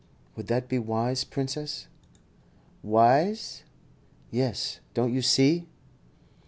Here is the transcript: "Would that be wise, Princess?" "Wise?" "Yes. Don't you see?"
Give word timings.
"Would 0.35 0.47
that 0.47 0.67
be 0.67 0.79
wise, 0.79 1.23
Princess?" 1.23 1.85
"Wise?" 2.81 3.61
"Yes. 4.31 4.79
Don't 4.95 5.13
you 5.13 5.21
see?" 5.21 5.67